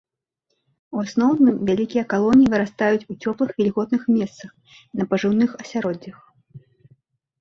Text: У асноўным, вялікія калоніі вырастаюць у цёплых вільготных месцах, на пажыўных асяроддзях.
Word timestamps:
У 0.95 1.03
асноўным, 1.05 1.59
вялікія 1.69 2.03
калоніі 2.15 2.49
вырастаюць 2.55 3.03
у 3.03 3.13
цёплых 3.27 3.49
вільготных 3.61 4.01
месцах, 4.17 4.49
на 5.03 5.11
пажыўных 5.13 5.49
асяроддзях. 5.63 6.17